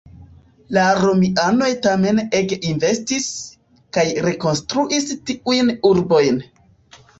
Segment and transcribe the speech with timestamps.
[0.77, 3.29] La Romianoj tamen ege investis,
[3.99, 6.45] kaj rekonstruis tiujn urbojn.